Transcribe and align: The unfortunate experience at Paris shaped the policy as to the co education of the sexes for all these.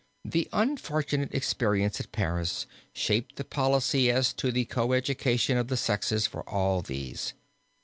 The 0.25 0.47
unfortunate 0.51 1.31
experience 1.31 1.99
at 1.99 2.11
Paris 2.11 2.65
shaped 2.91 3.35
the 3.35 3.43
policy 3.43 4.09
as 4.09 4.33
to 4.33 4.51
the 4.51 4.65
co 4.65 4.93
education 4.93 5.57
of 5.59 5.67
the 5.67 5.77
sexes 5.77 6.25
for 6.25 6.41
all 6.49 6.81
these. 6.81 7.35